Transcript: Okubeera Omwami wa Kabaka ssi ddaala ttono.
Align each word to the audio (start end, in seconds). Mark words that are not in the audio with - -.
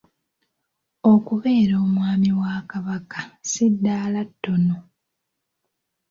Okubeera 1.11 1.73
Omwami 1.85 2.29
wa 2.41 2.55
Kabaka 2.69 3.19
ssi 3.31 3.65
ddaala 3.73 4.21
ttono. 4.31 4.77